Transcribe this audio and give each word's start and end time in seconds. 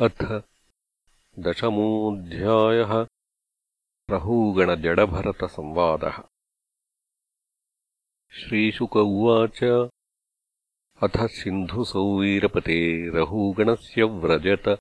अथ 0.00 0.42
दशमोऽध्यायः 1.38 3.06
रहूगणजडभरतसंवादः 4.10 6.22
श्रीशुक 8.30 8.96
उवाच 8.96 9.90
अथ 11.02 11.26
सिन्धुसौवीरपते 11.26 13.10
रहूगणस्य 13.10 14.04
व्रजत। 14.04 14.78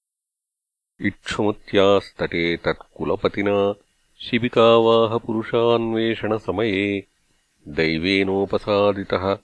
इक्षुमत्यास्तटे 1.02 2.58
तत्कुलपतिना 2.58 3.74
शिबिकावाहपुरुषान्वेषणसमये 4.22 7.08
दैवेनोपसादितः 7.68 9.36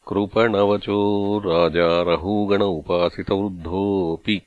कृपणवचो 0.09 1.41
राजा 1.45 2.02
रहूगण 2.02 2.61
उपासितवृद्धोऽपि 2.61 4.41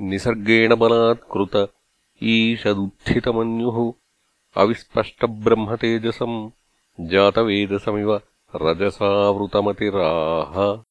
निसर्गेण 0.00 0.74
बलात्कृत 0.74 1.72
ईषदुत्थितमन्युः 2.22 3.92
अविस्पष्टब्रह्मतेजसम् 4.56 6.50
जातवेदसमिव 7.00 8.20
रजसावृतमतिराह। 8.56 10.82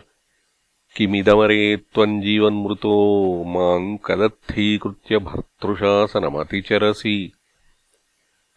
किमिदमरे 0.96 1.78
त्वम् 1.78 2.22
जीवन्मृतो 2.22 3.44
माम् 3.44 3.97
कदर्थीकृत्य 4.06 5.18
भर्तृशासनमतिचरसि। 5.18 7.31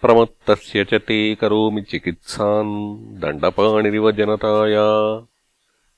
प्रमत्तस्य 0.03 0.85
च 0.85 0.95
ते 0.95 1.35
करोमि 1.35 1.83
चिकित्साम् 1.83 3.21
दण्डपाणिरिव 3.21 4.13
जनताया 4.13 5.27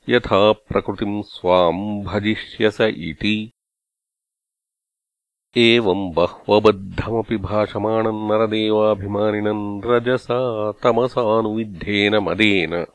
यथा 0.09 0.53
प्रकृतिम् 0.53 1.23
स्वाम् 1.23 2.03
भजिष्यस 2.03 2.81
इति। 2.81 3.53
एवम् 5.57 6.13
बह्वबद्धमपि 6.13 7.37
भाषमाणम् 7.37 8.29
नरदेवाभिमानिनम् 8.29 9.83
रजसा 9.85 10.73
तमसानुविद्धेन 10.73 12.17
मदेन। 12.17 12.87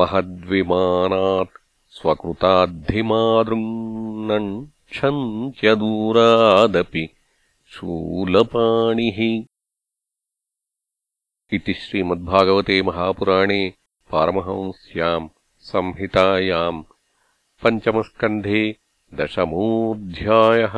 महद्विमानात् 0.00 1.58
स्वकृताद्धिमादृङ्नम् 2.00 4.52
रक्षन्त्यदूरादपि 4.92 7.04
शूलपाणिः 7.74 9.18
इति 11.56 11.74
श्रीमद्भागवते 11.82 12.76
महापुराणे 12.88 13.60
पारमहंस्याम् 14.12 15.28
संहितायाम् 15.70 16.82
पञ्चमस्कन्धे 17.62 18.62
दशमोऽध्यायः 19.20 20.76